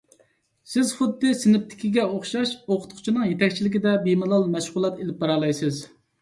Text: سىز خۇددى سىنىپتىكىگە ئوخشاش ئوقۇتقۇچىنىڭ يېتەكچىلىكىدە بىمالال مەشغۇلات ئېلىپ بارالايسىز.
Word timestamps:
سىز 0.69 0.93
خۇددى 1.01 1.33
سىنىپتىكىگە 1.41 2.05
ئوخشاش 2.13 2.53
ئوقۇتقۇچىنىڭ 2.61 3.27
يېتەكچىلىكىدە 3.33 3.93
بىمالال 4.09 4.49
مەشغۇلات 4.57 4.99
ئېلىپ 5.05 5.21
بارالايسىز. 5.27 5.81